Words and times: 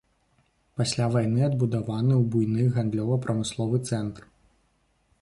Пасля 0.79 1.05
вайны 1.15 1.43
адбудаваны 1.49 2.13
ў 2.21 2.23
буйны 2.37 2.63
гандлёва-прамысловы 2.79 3.77
цэнтр. 3.89 4.21